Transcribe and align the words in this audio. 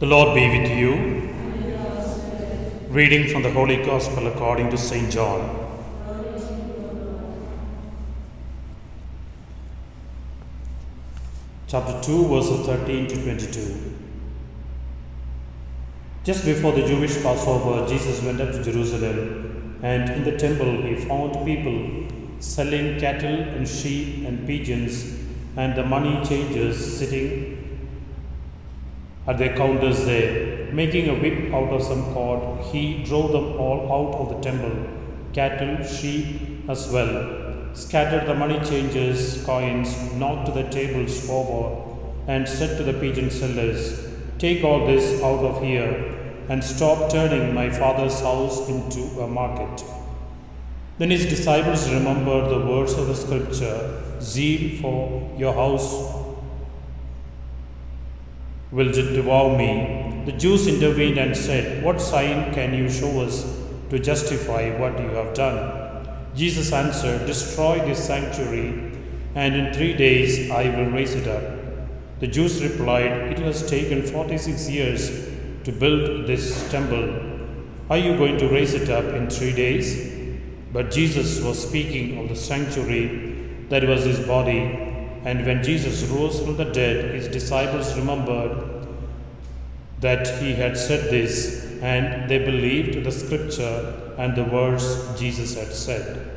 The 0.00 0.06
Lord 0.06 0.34
be 0.34 0.58
with 0.58 0.76
you. 0.76 1.30
Reading 2.88 3.28
from 3.28 3.44
the 3.44 3.50
Holy 3.52 3.76
Gospel 3.76 4.26
according 4.26 4.68
to 4.70 4.76
St. 4.76 5.08
John. 5.08 5.60
Chapter 11.68 12.02
2, 12.02 12.26
verses 12.26 12.66
13 12.66 13.06
to 13.06 13.22
22. 13.22 13.94
Just 16.24 16.44
before 16.44 16.72
the 16.72 16.84
Jewish 16.84 17.22
Passover, 17.22 17.86
Jesus 17.88 18.20
went 18.24 18.40
up 18.40 18.50
to 18.50 18.64
Jerusalem, 18.64 19.78
and 19.80 20.10
in 20.10 20.24
the 20.24 20.36
temple 20.36 20.82
he 20.82 20.96
found 20.96 21.46
people 21.46 22.08
selling 22.40 22.98
cattle 22.98 23.28
and 23.30 23.68
sheep 23.68 24.26
and 24.26 24.44
pigeons, 24.44 25.20
and 25.56 25.76
the 25.76 25.84
money 25.84 26.20
changers 26.26 26.98
sitting 26.98 27.53
at 29.26 29.38
their 29.38 29.56
counters 29.56 30.04
there. 30.04 30.72
Making 30.72 31.08
a 31.08 31.14
whip 31.14 31.52
out 31.54 31.72
of 31.72 31.82
some 31.82 32.12
cord, 32.12 32.64
he 32.66 33.04
drove 33.04 33.32
them 33.32 33.58
all 33.60 33.80
out 33.92 34.20
of 34.20 34.28
the 34.30 34.40
temple, 34.40 34.76
cattle, 35.32 35.84
sheep 35.86 36.68
as 36.68 36.90
well, 36.90 37.74
scattered 37.74 38.26
the 38.26 38.34
money 38.34 38.58
changers' 38.68 39.44
coins, 39.44 40.12
knocked 40.14 40.52
the 40.54 40.64
tables 40.64 41.28
over, 41.30 41.82
and 42.26 42.48
said 42.48 42.76
to 42.78 42.82
the 42.82 42.98
pigeon 42.98 43.30
sellers, 43.30 44.08
Take 44.38 44.64
all 44.64 44.86
this 44.86 45.22
out 45.22 45.44
of 45.44 45.62
here, 45.62 45.92
and 46.48 46.62
stop 46.62 47.10
turning 47.10 47.54
my 47.54 47.70
father's 47.70 48.20
house 48.20 48.68
into 48.68 49.02
a 49.20 49.28
market. 49.28 49.84
Then 50.98 51.10
his 51.10 51.26
disciples 51.26 51.90
remembered 51.90 52.50
the 52.50 52.66
words 52.66 52.92
of 52.94 53.08
the 53.08 53.14
scripture 53.14 54.02
Zeal 54.20 54.80
for 54.80 55.34
your 55.36 55.52
house 55.52 56.23
will 58.74 58.90
devour 58.90 59.56
me. 59.56 60.22
The 60.26 60.32
Jews 60.32 60.66
intervened 60.66 61.16
and 61.16 61.36
said, 61.36 61.84
What 61.84 62.00
sign 62.00 62.52
can 62.52 62.74
you 62.74 62.90
show 62.90 63.20
us 63.20 63.44
to 63.90 63.98
justify 64.00 64.76
what 64.78 64.98
you 65.00 65.08
have 65.10 65.32
done? 65.32 66.08
Jesus 66.34 66.72
answered, 66.72 67.26
Destroy 67.26 67.78
this 67.86 68.04
sanctuary, 68.04 68.92
and 69.36 69.54
in 69.54 69.72
three 69.72 69.94
days 69.94 70.50
I 70.50 70.64
will 70.76 70.90
raise 70.90 71.14
it 71.14 71.28
up. 71.28 71.42
The 72.18 72.26
Jews 72.26 72.62
replied, 72.62 73.12
It 73.32 73.38
has 73.38 73.68
taken 73.68 74.02
46 74.02 74.68
years 74.68 75.28
to 75.62 75.70
build 75.70 76.26
this 76.26 76.68
temple. 76.70 77.20
Are 77.90 77.98
you 77.98 78.16
going 78.16 78.38
to 78.38 78.48
raise 78.48 78.74
it 78.74 78.90
up 78.90 79.04
in 79.04 79.30
three 79.30 79.52
days? 79.52 80.12
But 80.72 80.90
Jesus 80.90 81.40
was 81.40 81.68
speaking 81.68 82.18
of 82.18 82.28
the 82.28 82.34
sanctuary 82.36 83.66
that 83.68 83.84
was 83.84 84.02
his 84.04 84.18
body. 84.26 84.93
And 85.24 85.46
when 85.46 85.62
Jesus 85.62 86.02
rose 86.10 86.40
from 86.40 86.58
the 86.58 86.64
dead, 86.66 87.14
his 87.14 87.28
disciples 87.28 87.96
remembered 87.96 88.86
that 90.00 90.42
he 90.42 90.52
had 90.52 90.76
said 90.76 91.10
this, 91.10 91.78
and 91.80 92.28
they 92.28 92.38
believed 92.38 93.04
the 93.04 93.10
scripture 93.10 94.14
and 94.18 94.36
the 94.36 94.44
words 94.44 95.18
Jesus 95.18 95.56
had 95.56 95.72
said. 95.72 96.30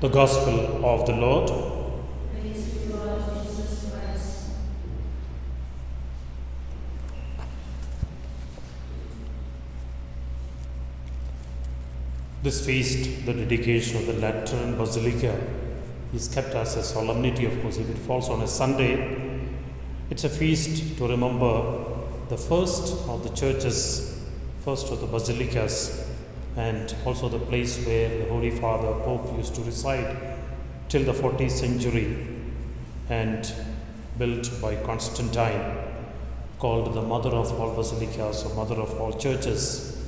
The 0.00 0.08
Gospel 0.08 0.84
of 0.86 1.06
the 1.06 1.16
Lord. 1.16 1.50
This 12.44 12.64
feast, 12.64 13.24
the 13.24 13.32
dedication 13.32 13.96
of 13.96 14.06
the 14.06 14.12
Lateran 14.20 14.76
Basilica, 14.76 15.63
is 16.14 16.28
kept 16.28 16.54
as 16.54 16.76
a 16.76 16.82
solemnity, 16.82 17.44
of 17.44 17.60
course. 17.60 17.76
If 17.78 17.90
it 17.90 17.98
falls 17.98 18.28
on 18.28 18.40
a 18.42 18.46
Sunday, 18.46 19.40
it's 20.10 20.24
a 20.24 20.28
feast 20.28 20.96
to 20.98 21.08
remember 21.08 21.84
the 22.28 22.36
first 22.36 23.06
of 23.08 23.22
the 23.22 23.30
churches, 23.30 24.22
first 24.64 24.90
of 24.90 25.00
the 25.00 25.06
basilicas, 25.06 26.08
and 26.56 26.94
also 27.04 27.28
the 27.28 27.38
place 27.38 27.84
where 27.84 28.08
the 28.08 28.24
Holy 28.26 28.50
Father, 28.50 28.92
Pope, 29.04 29.36
used 29.36 29.54
to 29.56 29.62
reside 29.62 30.38
till 30.88 31.02
the 31.02 31.12
14th 31.12 31.50
century 31.50 32.28
and 33.08 33.52
built 34.16 34.50
by 34.62 34.76
Constantine, 34.76 35.76
called 36.58 36.94
the 36.94 37.02
Mother 37.02 37.30
of 37.30 37.60
all 37.60 37.74
basilicas 37.74 38.44
or 38.44 38.54
Mother 38.54 38.76
of 38.76 39.00
all 39.00 39.12
churches. 39.12 40.06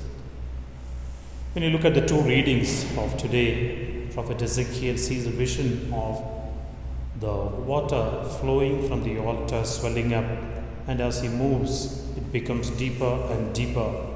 When 1.53 1.65
you 1.65 1.71
look 1.71 1.85
at 1.85 1.95
the 1.95 2.07
two 2.07 2.21
readings 2.21 2.85
of 2.97 3.17
today, 3.17 3.96
Prophet 4.17 4.41
Ezekiel 4.41 4.97
sees 4.97 5.27
a 5.27 5.31
vision 5.31 5.93
of 5.93 6.25
the 7.21 7.35
water 7.71 8.25
flowing 8.41 8.89
from 8.89 9.05
the 9.05 9.19
altar, 9.19 9.63
swelling 9.63 10.15
up, 10.15 10.25
and 10.87 11.03
as 11.03 11.21
he 11.21 11.29
moves, 11.29 12.03
it 12.17 12.33
becomes 12.33 12.71
deeper 12.71 13.13
and 13.31 13.55
deeper. 13.55 14.07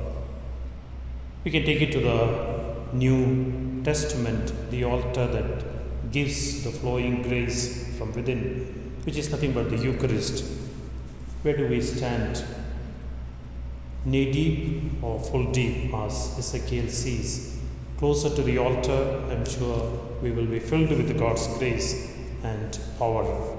We 1.45 1.51
can 1.51 1.67
take 1.67 1.83
it 1.83 1.93
to 1.93 2.01
the 2.01 2.97
New 2.97 3.83
Testament, 3.85 4.55
the 4.71 4.85
altar 4.85 5.27
that 5.27 6.11
gives 6.11 6.65
the 6.65 6.71
flowing 6.71 7.21
grace 7.21 7.95
from 7.99 8.15
within, 8.15 8.95
which 9.05 9.19
is 9.19 9.31
nothing 9.31 9.53
but 9.53 9.69
the 9.69 9.77
Eucharist. 9.77 10.47
Where 11.43 11.55
do 11.55 11.69
we 11.69 11.83
stand? 11.83 12.43
knee 14.07 14.33
deep 14.33 15.03
or 15.03 15.21
full 15.21 15.53
deep, 15.53 15.93
as 15.93 16.39
Ezekiel 16.39 16.89
sees. 16.89 17.60
Closer 18.01 18.35
to 18.35 18.43
the 18.43 18.57
altar, 18.57 19.23
I'm 19.31 19.45
sure 19.45 19.79
we 20.23 20.31
will 20.31 20.47
be 20.47 20.59
filled 20.59 20.89
with 20.89 21.19
God's 21.19 21.47
grace 21.59 22.17
and 22.43 22.79
power. 22.99 23.59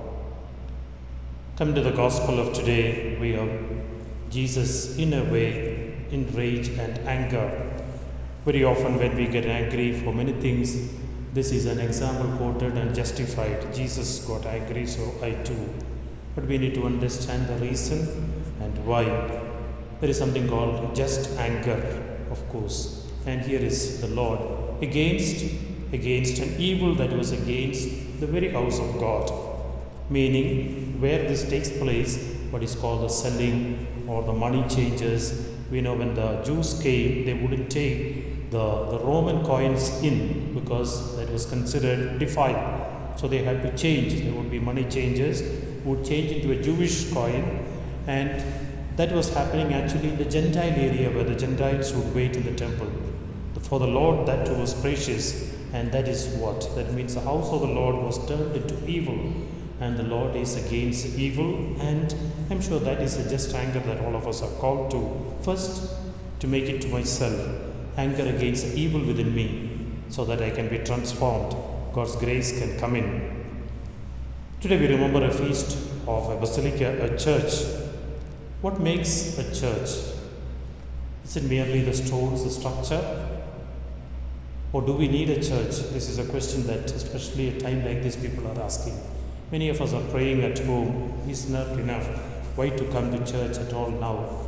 Come 1.58 1.76
to 1.76 1.82
the 1.82 1.92
gospel 1.92 2.40
of 2.40 2.52
today, 2.52 3.20
we 3.20 3.34
have 3.34 3.52
Jesus 4.32 4.98
in 4.98 5.14
a 5.14 5.24
way 5.26 6.08
in 6.10 6.26
rage 6.34 6.70
and 6.70 6.98
anger. 7.08 7.72
Very 8.44 8.64
often, 8.64 8.98
when 8.98 9.16
we 9.16 9.28
get 9.28 9.46
angry 9.46 9.94
for 9.94 10.12
many 10.12 10.34
things, 10.34 10.90
this 11.36 11.52
is 11.52 11.68
an 11.68 11.80
example 11.80 12.36
quoted 12.38 12.76
and 12.80 12.96
justified. 12.96 13.72
Jesus 13.76 14.26
got 14.26 14.48
angry, 14.48 14.88
so 14.88 15.04
I 15.22 15.34
too. 15.44 15.70
But 16.34 16.48
we 16.48 16.58
need 16.58 16.74
to 16.74 16.88
understand 16.88 17.48
the 17.48 17.58
reason 17.64 18.34
and 18.60 18.88
why 18.88 19.04
there 19.04 20.10
is 20.10 20.18
something 20.18 20.50
called 20.50 20.96
just 20.96 21.30
anger, 21.38 21.78
of 22.32 22.50
course. 22.50 23.01
And 23.26 23.42
here 23.42 23.60
is 23.60 24.02
the 24.02 24.08
Lord 24.08 24.40
against 24.82 25.46
against 25.94 26.40
an 26.40 26.56
evil 26.58 26.96
that 26.96 27.12
was 27.12 27.32
against 27.32 28.20
the 28.20 28.28
very 28.28 28.50
house 28.50 28.80
of 28.80 29.00
God. 29.00 29.32
Meaning 30.10 31.00
where 31.02 31.20
this 31.20 31.48
takes 31.50 31.70
place, 31.70 32.36
what 32.50 32.64
is 32.64 32.76
called 32.76 33.02
the 33.02 33.10
selling 33.10 34.06
or 34.08 34.24
the 34.24 34.34
money 34.34 34.68
changers. 34.70 35.48
We 35.70 35.82
know 35.82 35.96
when 35.96 36.16
the 36.16 36.42
Jews 36.44 36.80
came, 36.82 37.26
they 37.26 37.34
wouldn't 37.34 37.70
take 37.70 38.50
the, 38.52 38.86
the 38.92 39.00
Roman 39.00 39.46
coins 39.46 40.02
in 40.02 40.54
because 40.54 41.16
that 41.18 41.30
was 41.30 41.46
considered 41.46 42.20
defiled. 42.20 43.20
So 43.20 43.28
they 43.28 43.44
had 43.44 43.62
to 43.64 43.78
change. 43.78 44.22
There 44.22 44.34
would 44.34 44.52
be 44.52 44.60
money 44.60 44.86
changes, 44.86 45.42
would 45.86 46.06
change 46.06 46.32
into 46.32 46.52
a 46.52 46.62
Jewish 46.62 47.12
coin 47.12 47.66
and 48.08 48.44
that 48.98 49.12
was 49.12 49.34
happening 49.34 49.74
actually 49.74 50.10
in 50.10 50.18
the 50.18 50.26
Gentile 50.26 50.74
area 50.74 51.10
where 51.10 51.24
the 51.24 51.36
Gentiles 51.36 51.94
would 51.94 52.14
wait 52.14 52.36
in 52.36 52.44
the 52.44 52.54
temple. 52.54 52.88
For 53.72 53.80
the 53.80 53.88
Lord, 53.88 54.28
that 54.28 54.50
was 54.58 54.74
precious, 54.74 55.56
and 55.72 55.94
that 55.94 56.06
is 56.06 56.28
what? 56.36 56.60
That 56.76 56.92
means 56.94 57.16
the 57.16 57.22
house 57.22 57.48
of 57.54 57.62
the 57.62 57.68
Lord 57.68 57.96
was 57.96 58.18
turned 58.28 58.54
into 58.54 58.86
evil, 58.86 59.18
and 59.80 59.96
the 59.96 60.04
Lord 60.04 60.36
is 60.36 60.58
against 60.58 61.18
evil, 61.18 61.56
and 61.80 62.14
I'm 62.50 62.60
sure 62.60 62.82
that 62.82 63.00
is 63.00 63.16
a 63.16 63.30
just 63.30 63.56
anger 63.56 63.80
that 63.80 64.02
all 64.02 64.14
of 64.14 64.28
us 64.28 64.42
are 64.42 64.52
called 64.60 64.92
to. 64.92 65.34
First, 65.44 65.96
to 66.42 66.48
make 66.48 66.66
it 66.66 66.82
to 66.82 66.90
myself, 66.90 67.40
anger 67.96 68.26
against 68.26 68.66
evil 68.76 69.00
within 69.06 69.34
me, 69.34 69.70
so 70.10 70.26
that 70.26 70.42
I 70.42 70.50
can 70.50 70.68
be 70.68 70.80
transformed. 70.80 71.56
God's 71.94 72.18
grace 72.18 72.60
can 72.60 72.78
come 72.78 72.98
in. 72.98 73.46
Today 74.60 74.82
we 74.82 74.88
remember 74.88 75.24
a 75.24 75.32
feast 75.32 75.78
of 76.08 76.30
a 76.30 76.36
basilica, 76.36 77.06
a 77.06 77.18
church 77.18 77.64
what 78.60 78.82
makes 78.82 79.40
a 79.40 79.46
church? 79.56 79.92
Is 81.24 81.38
it 81.38 81.46
merely 81.46 81.82
the 81.82 81.94
stones, 81.94 82.44
the 82.44 82.50
structure? 82.50 83.31
Or 84.74 84.82
do 84.82 84.94
we 84.94 85.08
need 85.08 85.30
a 85.30 85.36
church? 85.36 85.92
This 85.92 86.10
is 86.10 86.18
a 86.18 86.26
question 86.26 86.66
that, 86.68 86.92
especially 86.92 87.50
at 87.50 87.56
a 87.56 87.60
time 87.60 87.86
like 87.86 88.02
this, 88.02 88.16
people 88.16 88.48
are 88.48 88.62
asking. 88.62 88.98
Many 89.52 89.68
of 89.68 89.82
us 89.82 89.94
are 89.94 90.04
praying 90.12 90.44
at 90.44 90.60
home. 90.60 91.14
Is 91.28 91.50
not 91.50 91.68
enough. 91.78 92.08
Why 92.56 92.70
to 92.70 92.86
come 92.86 93.12
to 93.12 93.32
church 93.32 93.58
at 93.58 93.74
all 93.74 93.92
now? 93.92 94.48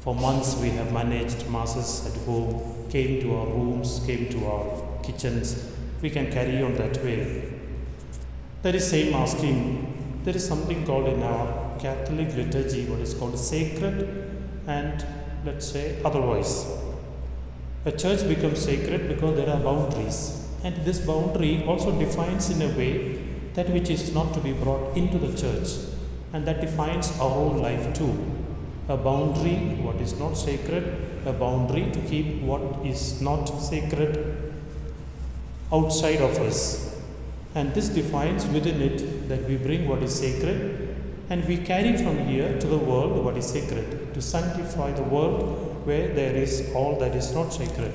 For 0.00 0.14
months 0.14 0.56
we 0.56 0.70
have 0.70 0.92
managed 0.92 1.48
masses 1.50 2.06
at 2.06 2.20
home, 2.24 2.88
came 2.90 3.20
to 3.22 3.36
our 3.36 3.46
rooms, 3.46 4.00
came 4.06 4.28
to 4.30 4.46
our 4.46 5.02
kitchens. 5.02 5.70
We 6.00 6.10
can 6.10 6.30
carry 6.32 6.62
on 6.62 6.74
that 6.76 6.96
way. 7.04 7.52
There 8.62 8.74
is 8.74 8.88
same 8.88 9.14
asking. 9.14 10.22
There 10.24 10.34
is 10.34 10.46
something 10.46 10.86
called 10.86 11.08
in 11.08 11.22
our 11.22 11.78
Catholic 11.78 12.34
liturgy 12.36 12.84
what 12.86 13.00
is 13.00 13.14
called 13.14 13.38
sacred 13.38 14.06
and 14.66 15.04
let's 15.44 15.66
say 15.66 16.00
otherwise. 16.04 16.66
A 17.84 17.92
church 17.92 18.28
becomes 18.28 18.60
sacred 18.60 19.08
because 19.08 19.36
there 19.36 19.48
are 19.48 19.60
boundaries, 19.60 20.46
and 20.62 20.76
this 20.84 20.98
boundary 20.98 21.64
also 21.64 21.98
defines 21.98 22.50
in 22.50 22.60
a 22.60 22.76
way 22.76 23.18
that 23.54 23.70
which 23.70 23.88
is 23.88 24.14
not 24.14 24.34
to 24.34 24.40
be 24.40 24.52
brought 24.52 24.96
into 24.96 25.18
the 25.18 25.36
church. 25.36 25.68
and 26.32 26.46
that 26.46 26.60
defines 26.60 27.10
our 27.18 27.30
own 27.30 27.58
life 27.58 27.92
too. 27.94 28.12
A 28.88 28.96
boundary, 28.96 29.56
what 29.86 29.96
is 29.96 30.18
not 30.18 30.34
sacred, 30.34 30.84
a 31.26 31.32
boundary 31.32 31.90
to 31.92 32.00
keep 32.00 32.40
what 32.42 32.62
is 32.84 33.20
not 33.20 33.46
sacred 33.46 34.52
outside 35.72 36.20
of 36.20 36.38
us. 36.38 36.96
And 37.54 37.74
this 37.74 37.88
defines 37.88 38.46
within 38.46 38.80
it 38.80 39.28
that 39.28 39.48
we 39.48 39.56
bring 39.56 39.88
what 39.88 40.02
is 40.02 40.14
sacred 40.14 40.96
and 41.28 41.44
we 41.46 41.56
carry 41.58 41.96
from 41.96 42.26
here 42.26 42.58
to 42.58 42.66
the 42.66 42.78
world 42.78 43.24
what 43.24 43.36
is 43.36 43.46
sacred, 43.46 44.14
to 44.14 44.22
sanctify 44.22 44.92
the 44.92 45.02
world 45.02 45.69
where 45.84 46.14
there 46.14 46.34
is 46.34 46.70
all 46.74 46.98
that 46.98 47.14
is 47.14 47.34
not 47.34 47.52
sacred. 47.52 47.92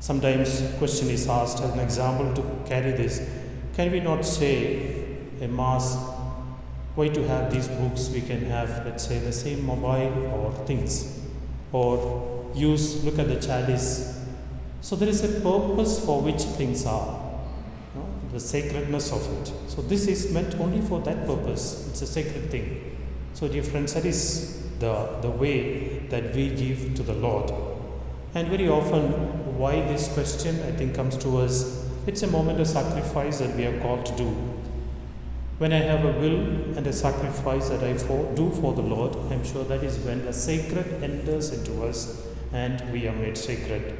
Sometimes 0.00 0.62
question 0.78 1.08
is 1.08 1.28
asked 1.28 1.62
as 1.62 1.70
an 1.70 1.78
example 1.78 2.34
to 2.34 2.68
carry 2.68 2.92
this. 2.92 3.26
Can 3.74 3.90
we 3.90 4.00
not 4.00 4.24
say 4.24 5.06
a 5.40 5.48
mass 5.48 5.96
why 6.94 7.08
to 7.08 7.26
have 7.26 7.52
these 7.52 7.66
books 7.68 8.08
we 8.10 8.20
can 8.20 8.44
have 8.46 8.84
let's 8.86 9.06
say 9.06 9.18
the 9.18 9.32
same 9.32 9.64
mobile 9.64 10.26
or 10.26 10.52
things? 10.66 11.20
Or 11.72 12.52
use 12.54 13.02
look 13.04 13.18
at 13.18 13.28
the 13.28 13.40
chalice. 13.40 14.20
So 14.80 14.94
there 14.96 15.08
is 15.08 15.24
a 15.24 15.40
purpose 15.40 16.04
for 16.04 16.20
which 16.20 16.42
things 16.42 16.86
are 16.86 17.20
the 18.32 18.40
sacredness 18.40 19.12
of 19.12 19.22
it. 19.40 19.52
So 19.68 19.80
this 19.82 20.06
is 20.06 20.32
meant 20.32 20.54
only 20.60 20.80
for 20.80 21.00
that 21.00 21.26
purpose. 21.26 21.88
It's 21.88 22.02
a 22.02 22.06
sacred 22.06 22.50
thing. 22.50 22.96
So 23.32 23.48
dear 23.48 23.62
friends 23.62 23.94
that 23.94 24.04
is 24.04 24.63
the 24.78 24.94
the 25.20 25.30
way 25.30 25.98
that 26.08 26.34
we 26.34 26.48
give 26.50 26.94
to 26.94 27.02
the 27.02 27.14
lord 27.14 27.52
and 28.34 28.48
very 28.48 28.68
often 28.68 29.10
why 29.58 29.80
this 29.92 30.12
question 30.14 30.60
i 30.62 30.72
think 30.72 30.94
comes 30.94 31.16
to 31.16 31.38
us 31.38 31.88
it's 32.06 32.22
a 32.22 32.26
moment 32.26 32.60
of 32.60 32.66
sacrifice 32.66 33.38
that 33.38 33.54
we 33.56 33.64
are 33.64 33.80
called 33.80 34.04
to 34.04 34.16
do 34.16 34.54
when 35.58 35.72
I 35.72 35.78
have 35.78 36.04
a 36.04 36.18
will 36.18 36.76
and 36.76 36.84
a 36.84 36.92
sacrifice 36.92 37.68
that 37.68 37.84
I 37.84 37.96
for, 37.96 38.34
do 38.34 38.50
for 38.50 38.74
the 38.74 38.82
Lord, 38.82 39.14
I'm 39.30 39.44
sure 39.44 39.62
that 39.64 39.84
is 39.84 39.98
when 40.00 40.24
the 40.24 40.32
sacred 40.32 41.00
enters 41.00 41.52
into 41.52 41.84
us 41.84 42.26
and 42.52 42.92
we 42.92 43.06
are 43.06 43.14
made 43.14 43.38
sacred. 43.38 43.96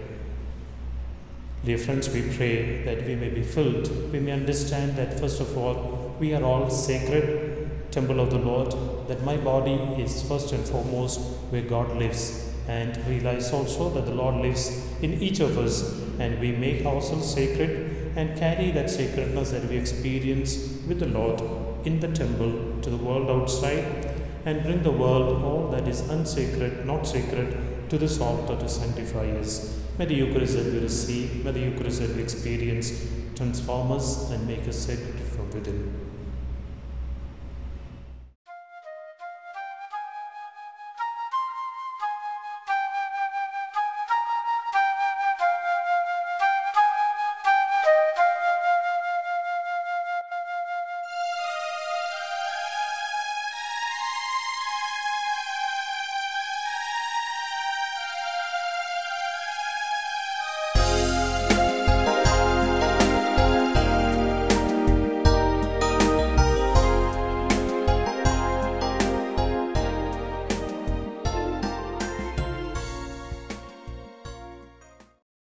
Dear 1.64 1.78
friends, 1.78 2.10
we 2.10 2.22
pray 2.36 2.82
that 2.84 3.06
we 3.06 3.14
may 3.14 3.28
be 3.28 3.42
filled. 3.42 4.12
We 4.12 4.18
may 4.18 4.32
understand 4.32 4.96
that, 4.96 5.18
first 5.20 5.40
of 5.40 5.56
all, 5.56 6.16
we 6.18 6.34
are 6.34 6.42
all 6.42 6.68
sacred 6.70 7.53
temple 7.94 8.20
of 8.20 8.30
the 8.30 8.38
Lord, 8.38 8.72
that 9.08 9.22
my 9.22 9.36
body 9.36 9.78
is 10.02 10.22
first 10.28 10.52
and 10.52 10.66
foremost 10.66 11.20
where 11.50 11.62
God 11.62 11.96
lives. 11.96 12.50
And 12.66 12.96
realize 13.06 13.52
also 13.52 13.90
that 13.90 14.06
the 14.06 14.14
Lord 14.14 14.36
lives 14.36 14.84
in 15.02 15.22
each 15.22 15.40
of 15.40 15.58
us, 15.58 16.00
and 16.18 16.40
we 16.40 16.52
make 16.52 16.84
ourselves 16.86 17.32
sacred 17.32 18.12
and 18.16 18.38
carry 18.38 18.70
that 18.70 18.90
sacredness 18.90 19.50
that 19.50 19.68
we 19.68 19.76
experience 19.76 20.56
with 20.88 20.98
the 21.00 21.06
Lord 21.06 21.42
in 21.84 22.00
the 22.00 22.08
temple 22.08 22.80
to 22.80 22.90
the 22.90 22.96
world 22.96 23.28
outside 23.28 23.84
and 24.46 24.62
bring 24.62 24.82
the 24.82 24.90
world 24.90 25.42
all 25.42 25.68
that 25.70 25.86
is 25.88 26.00
unsacred, 26.08 26.86
not 26.86 27.06
sacred, 27.06 27.90
to 27.90 27.98
this 27.98 28.20
altar 28.20 28.56
to 28.56 28.68
sanctify 28.68 29.26
us. 29.38 29.78
May 29.98 30.06
the 30.06 30.14
Eucharist 30.14 30.56
that 30.56 30.72
we 30.72 30.80
receive, 30.80 31.44
may 31.44 31.52
the 31.52 31.60
Eucharist 31.60 32.00
that 32.00 32.16
we 32.16 32.22
experience 32.22 33.06
transform 33.36 33.92
us 33.92 34.30
and 34.30 34.46
make 34.46 34.66
us 34.68 34.78
sacred 34.78 35.18
from 35.20 35.50
within. 35.50 36.03